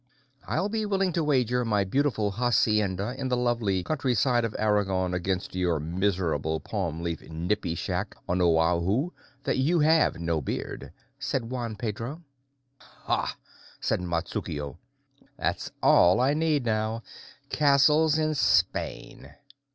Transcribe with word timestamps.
"I'll 0.47 0.67
be 0.67 0.83
willing 0.87 1.13
to 1.13 1.23
wager 1.23 1.63
my 1.63 1.83
beautiful 1.83 2.31
hacienda 2.31 3.13
in 3.19 3.27
the 3.27 3.37
lovely 3.37 3.83
countryside 3.83 4.43
of 4.43 4.55
Aragon 4.57 5.13
against 5.13 5.53
your 5.53 5.79
miserable 5.79 6.59
palm 6.59 7.01
leaf 7.03 7.21
nipi 7.21 7.77
shack 7.77 8.15
on 8.27 8.41
Oahu 8.41 9.11
that 9.43 9.59
you 9.59 9.81
have 9.81 10.19
no 10.19 10.41
beard," 10.41 10.91
said 11.19 11.51
Juan 11.51 11.75
Pedro. 11.75 12.23
"Hah!" 12.79 13.35
said 13.79 14.01
Matsukuo; 14.01 14.79
"that's 15.37 15.69
all 15.83 16.19
I 16.19 16.33
need 16.33 16.65
now 16.65 17.03
Castles 17.49 18.17
in 18.17 18.33
Spain." 18.33 19.35